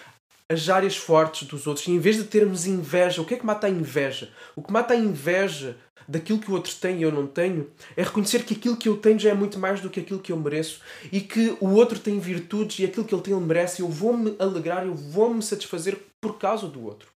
as 0.47 0.69
áreas 0.69 0.95
fortes 0.95 1.47
dos 1.47 1.65
outros. 1.65 1.87
E 1.87 1.91
em 1.91 1.97
vez 1.97 2.17
de 2.17 2.25
termos 2.25 2.67
inveja, 2.67 3.19
o 3.19 3.25
que 3.25 3.33
é 3.33 3.37
que 3.37 3.45
mata 3.45 3.65
a 3.65 3.69
inveja? 3.69 4.29
O 4.55 4.61
que 4.61 4.71
mata 4.71 4.93
a 4.93 4.97
inveja 4.97 5.75
daquilo 6.07 6.39
que 6.39 6.51
o 6.51 6.53
outro 6.53 6.75
tem 6.75 6.99
e 6.99 7.03
eu 7.03 7.11
não 7.11 7.25
tenho 7.25 7.71
é 7.97 8.03
reconhecer 8.03 8.43
que 8.43 8.53
aquilo 8.53 8.77
que 8.77 8.89
eu 8.89 8.97
tenho 8.97 9.17
já 9.17 9.31
é 9.31 9.33
muito 9.33 9.57
mais 9.57 9.81
do 9.81 9.89
que 9.89 10.01
aquilo 10.01 10.19
que 10.19 10.31
eu 10.31 10.37
mereço 10.37 10.81
e 11.11 11.19
que 11.19 11.57
o 11.59 11.69
outro 11.69 11.97
tem 11.97 12.19
virtudes 12.19 12.77
e 12.77 12.85
aquilo 12.85 13.05
que 13.05 13.15
ele 13.15 13.23
tem 13.23 13.33
ele 13.33 13.43
merece. 13.43 13.81
Eu 13.81 13.89
vou-me 13.89 14.35
alegrar, 14.37 14.85
eu 14.85 14.93
vou-me 14.93 15.41
satisfazer 15.41 15.97
por 16.19 16.37
causa 16.37 16.67
do 16.67 16.85
outro. 16.85 17.09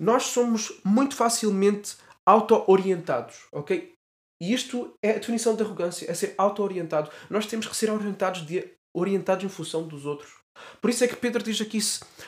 Nós 0.00 0.24
somos 0.24 0.80
muito 0.82 1.14
facilmente 1.14 1.96
auto-orientados, 2.24 3.46
ok? 3.52 3.92
E 4.40 4.54
isto 4.54 4.94
é 5.02 5.10
a 5.10 5.18
definição 5.18 5.54
de 5.54 5.62
arrogância, 5.62 6.10
é 6.10 6.14
ser 6.14 6.34
auto-orientado. 6.38 7.10
Nós 7.28 7.44
temos 7.44 7.66
que 7.66 7.76
ser 7.76 7.90
orientados, 7.90 8.46
de, 8.46 8.66
orientados 8.96 9.44
em 9.44 9.48
função 9.50 9.86
dos 9.86 10.06
outros. 10.06 10.32
Por 10.80 10.88
isso 10.88 11.04
é 11.04 11.08
que 11.08 11.16
Pedro 11.16 11.42
diz 11.42 11.60
aqui: 11.60 11.78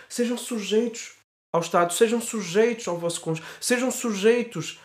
sejam 0.06 0.36
sujeitos 0.36 1.14
ao 1.50 1.62
Estado, 1.62 1.94
sejam 1.94 2.20
sujeitos 2.20 2.86
ao 2.86 2.98
vosso 2.98 3.20
cônjuge, 3.22 3.46
sejam 3.58 3.90
sujeitos 3.90 4.78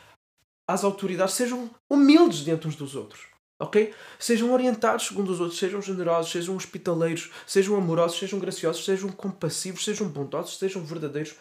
às 0.70 0.86
autoridades, 0.86 1.36
sejam 1.36 1.70
humildes 1.92 2.40
diante 2.40 2.68
uns 2.68 2.76
dos 2.78 2.96
outros. 2.96 3.28
Ok? 3.60 3.94
Sejam 4.20 4.54
orientados 4.54 5.08
segundo 5.08 5.32
os 5.32 5.40
outros, 5.40 5.60
sejam 5.60 5.82
generosos, 5.82 6.32
sejam 6.32 6.56
hospitaleiros, 6.56 7.32
sejam 7.46 7.76
amorosos, 7.76 8.20
sejam 8.20 8.40
graciosos, 8.40 8.86
sejam 8.86 9.12
compassivos, 9.12 9.84
sejam 9.84 10.08
bondosos, 10.08 10.58
sejam 10.58 10.84
verdadeiros. 10.84 11.36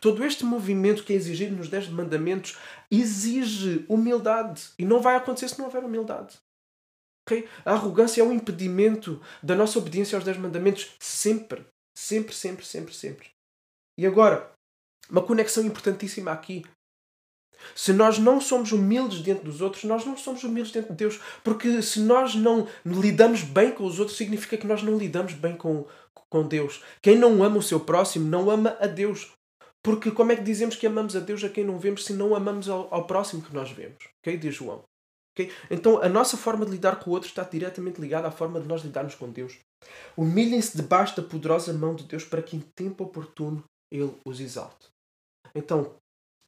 Todo 0.00 0.24
este 0.24 0.44
movimento 0.44 1.04
que 1.04 1.12
é 1.12 1.16
exigido 1.16 1.56
nos 1.56 1.68
Dez 1.68 1.88
Mandamentos 1.88 2.58
exige 2.90 3.84
humildade. 3.88 4.70
E 4.78 4.84
não 4.84 5.00
vai 5.00 5.16
acontecer 5.16 5.48
se 5.48 5.58
não 5.58 5.66
houver 5.66 5.84
humildade. 5.84 6.36
Okay? 7.26 7.48
A 7.64 7.72
arrogância 7.72 8.20
é 8.20 8.24
um 8.24 8.32
impedimento 8.32 9.20
da 9.42 9.54
nossa 9.54 9.78
obediência 9.78 10.16
aos 10.16 10.24
Dez 10.24 10.36
Mandamentos 10.36 10.94
sempre. 10.98 11.64
Sempre, 11.96 12.34
sempre, 12.34 12.64
sempre, 12.64 12.94
sempre. 12.94 13.28
E 13.98 14.06
agora, 14.06 14.50
uma 15.10 15.22
conexão 15.22 15.64
importantíssima 15.64 16.32
aqui. 16.32 16.64
Se 17.76 17.92
nós 17.92 18.18
não 18.18 18.40
somos 18.40 18.72
humildes 18.72 19.22
diante 19.22 19.44
dos 19.44 19.60
outros, 19.60 19.84
nós 19.84 20.04
não 20.04 20.16
somos 20.16 20.42
humildes 20.42 20.72
diante 20.72 20.88
de 20.88 20.96
Deus. 20.96 21.20
Porque 21.44 21.80
se 21.82 22.00
nós 22.00 22.34
não 22.34 22.66
lidamos 22.84 23.42
bem 23.42 23.70
com 23.70 23.84
os 23.84 24.00
outros, 24.00 24.16
significa 24.16 24.56
que 24.56 24.66
nós 24.66 24.82
não 24.82 24.98
lidamos 24.98 25.34
bem 25.34 25.56
com, 25.56 25.86
com 26.28 26.46
Deus. 26.46 26.82
Quem 27.00 27.16
não 27.16 27.42
ama 27.44 27.58
o 27.58 27.62
seu 27.62 27.78
próximo 27.78 28.28
não 28.28 28.50
ama 28.50 28.76
a 28.80 28.86
Deus. 28.86 29.30
Porque 29.82 30.12
como 30.12 30.30
é 30.30 30.36
que 30.36 30.42
dizemos 30.42 30.76
que 30.76 30.86
amamos 30.86 31.16
a 31.16 31.20
Deus 31.20 31.42
a 31.42 31.48
quem 31.48 31.64
não 31.64 31.78
vemos 31.78 32.04
se 32.04 32.12
não 32.12 32.34
amamos 32.34 32.68
ao, 32.68 32.92
ao 32.94 33.06
próximo 33.06 33.42
que 33.42 33.52
nós 33.52 33.70
vemos? 33.70 34.08
Okay? 34.20 34.36
Diz 34.36 34.54
João. 34.54 34.84
Okay? 35.34 35.52
Então 35.70 36.00
a 36.00 36.08
nossa 36.08 36.36
forma 36.36 36.64
de 36.64 36.70
lidar 36.72 37.00
com 37.00 37.10
o 37.10 37.12
outro 37.12 37.28
está 37.28 37.42
diretamente 37.42 38.00
ligada 38.00 38.28
à 38.28 38.30
forma 38.30 38.60
de 38.60 38.68
nós 38.68 38.82
lidarmos 38.82 39.16
com 39.16 39.30
Deus. 39.30 39.58
Humilhem-se 40.16 40.76
debaixo 40.76 41.16
da 41.16 41.26
poderosa 41.26 41.72
mão 41.72 41.94
de 41.96 42.04
Deus 42.04 42.24
para 42.24 42.42
que 42.42 42.56
em 42.56 42.60
tempo 42.60 43.02
oportuno 43.02 43.64
Ele 43.90 44.14
os 44.24 44.40
exalte. 44.40 44.88
Então, 45.54 45.96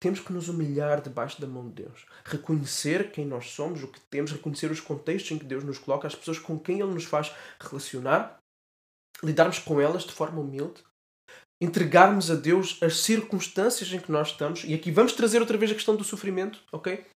temos 0.00 0.20
que 0.20 0.32
nos 0.32 0.48
humilhar 0.48 1.00
debaixo 1.00 1.40
da 1.40 1.46
mão 1.46 1.66
de 1.66 1.82
Deus. 1.82 2.06
Reconhecer 2.24 3.10
quem 3.10 3.26
nós 3.26 3.50
somos, 3.50 3.82
o 3.82 3.88
que 3.88 4.00
temos, 4.10 4.30
reconhecer 4.30 4.70
os 4.70 4.80
contextos 4.80 5.32
em 5.32 5.38
que 5.38 5.44
Deus 5.44 5.64
nos 5.64 5.78
coloca, 5.78 6.06
as 6.06 6.14
pessoas 6.14 6.38
com 6.38 6.58
quem 6.58 6.80
Ele 6.80 6.92
nos 6.92 7.04
faz 7.04 7.34
relacionar, 7.58 8.38
lidarmos 9.22 9.58
com 9.58 9.80
elas 9.80 10.04
de 10.04 10.12
forma 10.12 10.40
humilde 10.40 10.84
entregarmos 11.64 12.30
a 12.30 12.34
Deus 12.34 12.82
as 12.82 13.00
circunstâncias 13.00 13.92
em 13.92 14.00
que 14.00 14.12
nós 14.12 14.28
estamos, 14.28 14.64
e 14.64 14.74
aqui 14.74 14.90
vamos 14.90 15.12
trazer 15.12 15.40
outra 15.40 15.58
vez 15.58 15.70
a 15.70 15.74
questão 15.74 15.96
do 15.96 16.04
sofrimento, 16.04 16.62
ok? 16.72 17.06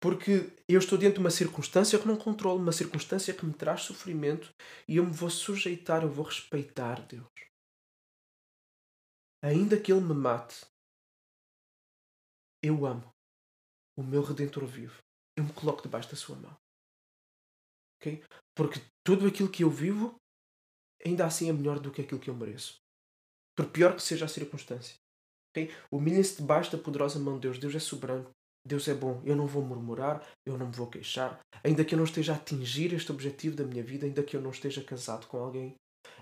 Porque 0.00 0.50
eu 0.68 0.78
estou 0.78 0.96
diante 0.96 1.14
de 1.14 1.20
uma 1.20 1.30
circunstância 1.30 1.98
que 1.98 2.08
não 2.08 2.16
controlo, 2.16 2.58
uma 2.58 2.72
circunstância 2.72 3.34
que 3.34 3.44
me 3.44 3.52
traz 3.52 3.82
sofrimento, 3.82 4.50
e 4.88 4.96
eu 4.96 5.04
me 5.04 5.12
vou 5.12 5.28
sujeitar, 5.28 6.02
eu 6.02 6.10
vou 6.10 6.24
respeitar 6.24 7.06
Deus. 7.06 7.26
Ainda 9.42 9.78
que 9.78 9.92
Ele 9.92 10.00
me 10.00 10.14
mate, 10.14 10.66
eu 12.62 12.86
amo 12.86 13.10
o 13.96 14.02
meu 14.02 14.22
Redentor 14.22 14.66
vivo. 14.66 14.98
Eu 15.36 15.44
me 15.44 15.52
coloco 15.52 15.82
debaixo 15.82 16.10
da 16.10 16.16
Sua 16.16 16.36
mão. 16.36 16.56
ok? 17.96 18.22
Porque 18.54 18.80
tudo 19.04 19.26
aquilo 19.26 19.50
que 19.50 19.64
eu 19.64 19.70
vivo, 19.70 20.16
ainda 21.04 21.26
assim 21.26 21.48
é 21.48 21.52
melhor 21.52 21.78
do 21.78 21.90
que 21.90 22.02
aquilo 22.02 22.20
que 22.20 22.28
eu 22.28 22.36
mereço. 22.36 22.79
Por 23.56 23.66
pior 23.66 23.94
que 23.94 24.02
seja 24.02 24.24
a 24.24 24.28
circunstância. 24.28 24.96
Okay? 25.50 25.70
Humilhem-se 25.92 26.36
debaixo 26.36 26.72
da 26.72 26.82
poderosa 26.82 27.18
mão 27.18 27.34
de 27.34 27.42
Deus. 27.42 27.58
Deus 27.58 27.74
é 27.74 27.78
soberano. 27.78 28.30
Deus 28.66 28.86
é 28.88 28.94
bom. 28.94 29.20
Eu 29.24 29.34
não 29.34 29.46
vou 29.46 29.62
murmurar, 29.62 30.26
eu 30.46 30.56
não 30.56 30.66
me 30.66 30.72
vou 30.72 30.86
queixar. 30.86 31.40
Ainda 31.64 31.84
que 31.84 31.94
eu 31.94 31.98
não 31.98 32.04
esteja 32.04 32.32
a 32.32 32.36
atingir 32.36 32.92
este 32.92 33.10
objetivo 33.10 33.56
da 33.56 33.64
minha 33.64 33.82
vida, 33.82 34.06
ainda 34.06 34.22
que 34.22 34.36
eu 34.36 34.40
não 34.40 34.50
esteja 34.50 34.82
casado 34.82 35.26
com 35.26 35.38
alguém, 35.38 35.74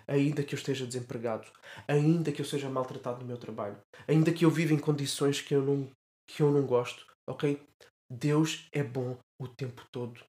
ainda 0.07 0.43
que 0.43 0.55
eu 0.55 0.59
esteja 0.59 0.87
desempregado, 0.87 1.49
ainda 1.87 2.33
que 2.33 2.41
eu 2.41 2.47
seja 2.47 2.71
maltratado 2.71 3.21
no 3.21 3.27
meu 3.27 3.37
trabalho, 3.37 3.79
ainda 4.07 4.33
que 4.33 4.45
eu 4.45 4.51
viva 4.51 4.73
em 4.73 4.79
condições 4.79 5.41
que 5.41 5.55
eu 5.55 5.63
não, 5.63 5.91
que 6.29 6.43
eu 6.43 6.51
não 6.51 6.65
gosto, 6.67 7.07
ok? 7.29 7.61
Deus 8.11 8.69
é 8.73 8.83
bom 8.83 9.19
o 9.41 9.47
tempo 9.49 9.85
todo. 9.93 10.25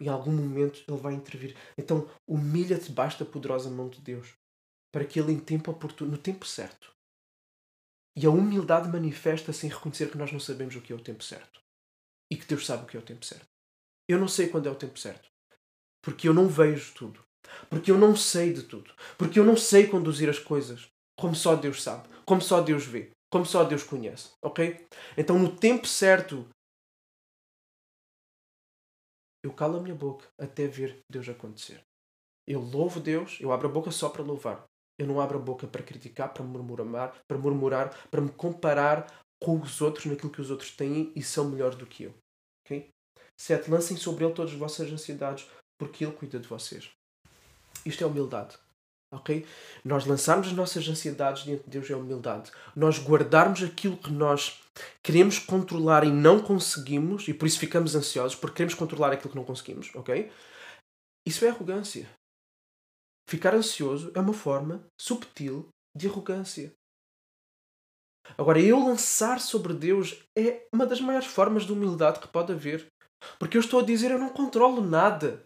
Em 0.00 0.08
algum 0.08 0.32
momento 0.32 0.82
Ele 0.86 0.98
vai 0.98 1.14
intervir. 1.14 1.56
Então, 1.78 2.08
humilha-te 2.28 2.86
debaixo 2.86 3.18
da 3.18 3.30
poderosa 3.30 3.70
mão 3.70 3.88
de 3.88 4.00
Deus 4.00 4.34
para 4.96 5.04
que 5.04 5.20
Ele, 5.20 5.30
em 5.30 5.38
tempo 5.38 5.70
oportuno, 5.70 6.12
no 6.12 6.16
tempo 6.16 6.46
certo. 6.46 6.90
E 8.16 8.24
a 8.24 8.30
humildade 8.30 8.88
manifesta-se 8.88 9.66
em 9.66 9.68
reconhecer 9.68 10.10
que 10.10 10.16
nós 10.16 10.32
não 10.32 10.40
sabemos 10.40 10.74
o 10.74 10.80
que 10.80 10.90
é 10.90 10.96
o 10.96 11.02
tempo 11.02 11.22
certo. 11.22 11.60
E 12.32 12.36
que 12.38 12.46
Deus 12.46 12.64
sabe 12.64 12.84
o 12.84 12.86
que 12.86 12.96
é 12.96 13.00
o 13.00 13.04
tempo 13.04 13.22
certo. 13.22 13.46
Eu 14.08 14.18
não 14.18 14.26
sei 14.26 14.48
quando 14.48 14.68
é 14.68 14.70
o 14.70 14.74
tempo 14.74 14.98
certo. 14.98 15.28
Porque 16.02 16.26
eu 16.26 16.32
não 16.32 16.48
vejo 16.48 16.94
tudo. 16.94 17.22
Porque 17.68 17.90
eu 17.90 17.98
não 17.98 18.16
sei 18.16 18.54
de 18.54 18.62
tudo. 18.62 18.90
Porque 19.18 19.38
eu 19.38 19.44
não 19.44 19.54
sei 19.54 19.86
conduzir 19.86 20.30
as 20.30 20.38
coisas 20.38 20.88
como 21.20 21.34
só 21.34 21.54
Deus 21.54 21.82
sabe. 21.82 22.08
Como 22.24 22.40
só 22.40 22.62
Deus 22.62 22.86
vê. 22.86 23.10
Como 23.30 23.44
só 23.44 23.64
Deus 23.64 23.82
conhece. 23.82 24.32
Ok? 24.42 24.88
Então, 25.14 25.38
no 25.38 25.54
tempo 25.54 25.86
certo, 25.86 26.48
eu 29.44 29.52
calo 29.52 29.76
a 29.76 29.82
minha 29.82 29.94
boca 29.94 30.26
até 30.40 30.66
ver 30.66 31.00
Deus 31.12 31.28
acontecer. 31.28 31.84
Eu 32.48 32.60
louvo 32.60 32.98
Deus, 32.98 33.38
eu 33.42 33.52
abro 33.52 33.68
a 33.68 33.70
boca 33.70 33.90
só 33.90 34.08
para 34.08 34.22
louvar. 34.22 34.66
Eu 34.98 35.06
não 35.06 35.20
abro 35.20 35.38
a 35.38 35.40
boca 35.40 35.66
para 35.66 35.82
criticar, 35.82 36.32
para 36.32 36.42
murmurar, 36.42 37.14
para 37.28 37.38
murmurar, 37.38 38.08
para 38.10 38.20
me 38.20 38.30
comparar 38.30 39.06
com 39.42 39.60
os 39.60 39.80
outros 39.80 40.06
naquilo 40.06 40.32
que 40.32 40.40
os 40.40 40.50
outros 40.50 40.70
têm 40.70 41.12
e 41.14 41.22
são 41.22 41.50
melhores 41.50 41.76
do 41.76 41.86
que 41.86 42.04
eu. 42.04 42.14
Okay? 42.64 42.88
Sete, 43.38 43.70
lancem 43.70 43.96
sobre 43.96 44.24
ele 44.24 44.32
todas 44.32 44.52
as 44.52 44.58
vossas 44.58 44.90
ansiedades, 44.90 45.46
porque 45.78 46.04
ele 46.04 46.14
cuida 46.14 46.38
de 46.38 46.48
vocês. 46.48 46.90
Isto 47.84 48.02
é 48.02 48.06
humildade. 48.06 48.56
Ok? 49.12 49.46
Nós 49.84 50.04
lançarmos 50.04 50.48
as 50.48 50.52
nossas 50.52 50.88
ansiedades 50.88 51.44
diante 51.44 51.64
de 51.64 51.70
Deus 51.70 51.88
é 51.90 51.94
humildade. 51.94 52.50
Nós 52.74 52.98
guardarmos 52.98 53.62
aquilo 53.62 53.96
que 53.96 54.10
nós 54.10 54.60
queremos 55.02 55.38
controlar 55.38 56.04
e 56.04 56.10
não 56.10 56.40
conseguimos, 56.40 57.28
e 57.28 57.34
por 57.34 57.46
isso 57.46 57.58
ficamos 57.58 57.94
ansiosos, 57.94 58.36
porque 58.36 58.56
queremos 58.56 58.74
controlar 58.74 59.12
aquilo 59.12 59.30
que 59.30 59.36
não 59.36 59.44
conseguimos, 59.44 59.94
ok? 59.94 60.30
Isso 61.24 61.44
é 61.44 61.48
arrogância. 61.48 62.08
Ficar 63.28 63.54
ansioso 63.54 64.12
é 64.14 64.20
uma 64.20 64.32
forma 64.32 64.86
subtil 65.00 65.68
de 65.96 66.06
arrogância. 66.06 66.72
Agora, 68.36 68.60
eu 68.60 68.78
lançar 68.78 69.40
sobre 69.40 69.72
Deus 69.72 70.22
é 70.36 70.66
uma 70.72 70.86
das 70.86 71.00
maiores 71.00 71.26
formas 71.26 71.64
de 71.64 71.72
humildade 71.72 72.20
que 72.20 72.28
pode 72.28 72.52
haver. 72.52 72.86
Porque 73.38 73.56
eu 73.56 73.60
estou 73.60 73.80
a 73.80 73.84
dizer 73.84 74.10
eu 74.10 74.18
não 74.18 74.28
controlo 74.28 74.80
nada. 74.80 75.44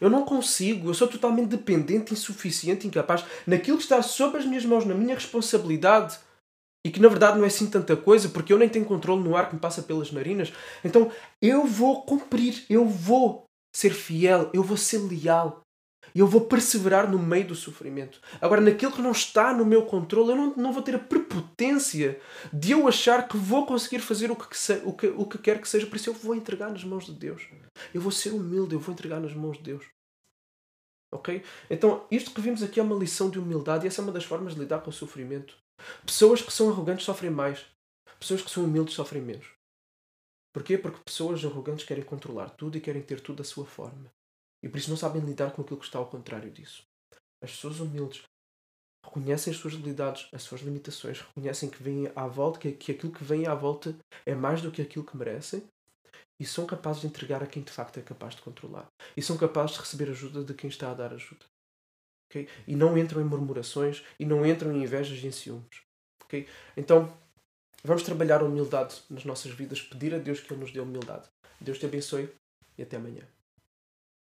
Eu 0.00 0.10
não 0.10 0.24
consigo, 0.24 0.88
eu 0.88 0.94
sou 0.94 1.08
totalmente 1.08 1.48
dependente, 1.48 2.12
insuficiente, 2.12 2.86
incapaz 2.86 3.24
naquilo 3.46 3.78
que 3.78 3.82
está 3.82 4.02
sob 4.02 4.36
as 4.36 4.44
minhas 4.44 4.64
mãos, 4.64 4.84
na 4.84 4.94
minha 4.94 5.14
responsabilidade. 5.14 6.18
E 6.84 6.90
que 6.90 7.00
na 7.00 7.08
verdade 7.08 7.36
não 7.36 7.44
é 7.44 7.48
assim 7.48 7.68
tanta 7.68 7.96
coisa, 7.96 8.28
porque 8.28 8.52
eu 8.52 8.58
nem 8.58 8.68
tenho 8.68 8.84
controle 8.84 9.22
no 9.22 9.36
ar 9.36 9.48
que 9.48 9.54
me 9.54 9.60
passa 9.60 9.82
pelas 9.82 10.10
narinas. 10.12 10.52
Então 10.84 11.12
eu 11.40 11.64
vou 11.66 12.04
cumprir, 12.04 12.64
eu 12.68 12.86
vou 12.86 13.44
ser 13.74 13.90
fiel, 13.90 14.50
eu 14.52 14.62
vou 14.62 14.76
ser 14.76 14.98
leal. 14.98 15.62
E 16.14 16.18
eu 16.20 16.26
vou 16.26 16.42
perseverar 16.42 17.10
no 17.10 17.18
meio 17.18 17.48
do 17.48 17.54
sofrimento. 17.54 18.20
Agora, 18.40 18.60
naquilo 18.60 18.92
que 18.92 19.02
não 19.02 19.12
está 19.12 19.52
no 19.52 19.64
meu 19.64 19.84
controle, 19.86 20.30
eu 20.30 20.36
não, 20.36 20.56
não 20.56 20.72
vou 20.72 20.82
ter 20.82 20.94
a 20.94 20.98
prepotência 20.98 22.20
de 22.52 22.72
eu 22.72 22.88
achar 22.88 23.28
que 23.28 23.36
vou 23.36 23.66
conseguir 23.66 24.00
fazer 24.00 24.30
o 24.30 24.36
que, 24.36 24.46
o, 24.84 24.92
que, 24.92 25.06
o 25.06 25.26
que 25.26 25.38
quer 25.38 25.60
que 25.60 25.68
seja. 25.68 25.86
Por 25.86 25.96
isso, 25.96 26.10
eu 26.10 26.14
vou 26.14 26.34
entregar 26.34 26.70
nas 26.70 26.84
mãos 26.84 27.06
de 27.06 27.12
Deus. 27.12 27.46
Eu 27.94 28.00
vou 28.00 28.12
ser 28.12 28.30
humilde, 28.30 28.74
eu 28.74 28.80
vou 28.80 28.92
entregar 28.92 29.20
nas 29.20 29.34
mãos 29.34 29.56
de 29.56 29.64
Deus. 29.64 29.84
Ok? 31.12 31.42
Então, 31.68 32.06
isto 32.10 32.30
que 32.30 32.40
vimos 32.40 32.62
aqui 32.62 32.78
é 32.78 32.82
uma 32.82 32.96
lição 32.96 33.28
de 33.30 33.38
humildade 33.38 33.84
e 33.84 33.88
essa 33.88 34.00
é 34.00 34.04
uma 34.04 34.12
das 34.12 34.24
formas 34.24 34.54
de 34.54 34.60
lidar 34.60 34.80
com 34.80 34.90
o 34.90 34.92
sofrimento. 34.92 35.56
Pessoas 36.06 36.40
que 36.40 36.52
são 36.52 36.68
arrogantes 36.70 37.04
sofrem 37.04 37.30
mais. 37.30 37.66
Pessoas 38.18 38.42
que 38.42 38.50
são 38.50 38.64
humildes 38.64 38.94
sofrem 38.94 39.22
menos. 39.22 39.46
Porquê? 40.52 40.76
Porque 40.76 41.00
pessoas 41.04 41.44
arrogantes 41.44 41.84
querem 41.84 42.04
controlar 42.04 42.50
tudo 42.50 42.76
e 42.76 42.80
querem 42.80 43.02
ter 43.02 43.20
tudo 43.20 43.38
da 43.38 43.44
sua 43.44 43.64
forma. 43.64 44.12
E 44.62 44.68
por 44.68 44.78
isso 44.78 44.90
não 44.90 44.96
sabem 44.96 45.22
lidar 45.22 45.52
com 45.52 45.62
aquilo 45.62 45.78
que 45.78 45.86
está 45.86 45.98
ao 45.98 46.06
contrário 46.06 46.50
disso. 46.50 46.82
As 47.42 47.52
pessoas 47.52 47.80
humildes 47.80 48.22
reconhecem 49.04 49.52
as 49.52 49.58
suas 49.58 49.74
debilidades, 49.74 50.28
as 50.32 50.42
suas 50.42 50.60
limitações, 50.60 51.20
reconhecem 51.20 51.70
que 51.70 51.82
vem 51.82 52.10
à 52.14 52.26
volta, 52.26 52.58
que, 52.58 52.72
que 52.72 52.92
aquilo 52.92 53.12
que 53.12 53.24
vem 53.24 53.46
à 53.46 53.54
volta 53.54 53.96
é 54.26 54.34
mais 54.34 54.60
do 54.60 54.70
que 54.70 54.82
aquilo 54.82 55.04
que 55.04 55.16
merecem 55.16 55.62
e 56.38 56.46
são 56.46 56.66
capazes 56.66 57.02
de 57.02 57.06
entregar 57.06 57.42
a 57.42 57.46
quem 57.46 57.62
de 57.62 57.70
facto 57.70 57.98
é 57.98 58.02
capaz 58.02 58.34
de 58.34 58.42
controlar. 58.42 58.86
E 59.14 59.22
são 59.22 59.36
capazes 59.36 59.76
de 59.76 59.80
receber 59.80 60.10
ajuda 60.10 60.42
de 60.42 60.54
quem 60.54 60.70
está 60.70 60.90
a 60.90 60.94
dar 60.94 61.12
ajuda. 61.12 61.44
Okay? 62.30 62.48
E 62.66 62.74
não 62.74 62.96
entram 62.96 63.20
em 63.20 63.24
murmurações 63.24 64.02
e 64.18 64.24
não 64.24 64.46
entram 64.46 64.72
em 64.72 64.82
invejas 64.82 65.22
e 65.22 65.26
em 65.26 65.32
ciúmes. 65.32 65.82
Okay? 66.24 66.48
Então, 66.76 67.12
vamos 67.84 68.02
trabalhar 68.02 68.40
a 68.40 68.44
humildade 68.44 69.02
nas 69.10 69.24
nossas 69.24 69.52
vidas, 69.52 69.82
pedir 69.82 70.14
a 70.14 70.18
Deus 70.18 70.40
que 70.40 70.52
Ele 70.52 70.60
nos 70.60 70.72
dê 70.72 70.80
humildade. 70.80 71.28
Deus 71.60 71.78
te 71.78 71.84
abençoe 71.84 72.32
e 72.78 72.82
até 72.82 72.96
amanhã. 72.96 73.22